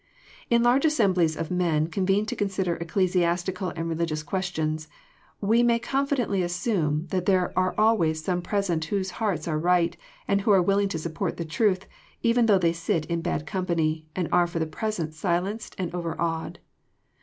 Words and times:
In 0.49 0.63
large 0.63 0.83
assemblies 0.83 1.37
of 1.37 1.51
men 1.51 1.85
convened 1.85 2.27
to 2.29 2.35
consider 2.35 2.75
ecclesiastical 2.77 3.69
and 3.75 3.87
religious 3.87 4.23
questions, 4.23 4.87
we 5.41 5.61
may 5.61 5.77
confidently 5.77 6.41
assume 6.41 7.05
that 7.11 7.27
there 7.27 7.53
are 7.55 7.75
always 7.77 8.23
some 8.23 8.41
present 8.41 8.85
whose 8.85 9.11
hearts 9.21 9.47
are 9.47 9.59
right, 9.59 9.95
and 10.27 10.41
who 10.41 10.49
are 10.49 10.59
willing 10.59 10.89
to 10.89 10.97
support 10.97 11.37
the 11.37 11.45
truth, 11.45 11.85
even 12.23 12.47
though 12.47 12.57
they 12.57 12.73
sit 12.73 13.05
in 13.05 13.21
bad 13.21 13.45
com 13.45 13.67
pany, 13.67 14.05
and 14.15 14.27
are 14.31 14.47
for 14.47 14.57
the 14.57 14.65
present 14.65 15.13
silenced 15.13 15.75
and 15.77 15.93
overawed. 15.93 16.57